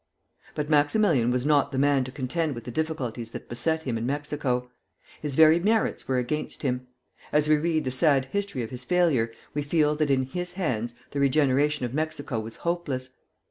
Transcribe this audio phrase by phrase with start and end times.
[0.55, 4.05] But Maximilian was not the man to contend with the difficulties that beset him in
[4.07, 4.71] Mexico.
[5.21, 6.87] His very merits were against him.
[7.31, 10.95] As we read the sad history of his failure, we feel that in his hands
[11.11, 13.11] the regeneration of Mexico was hopeless.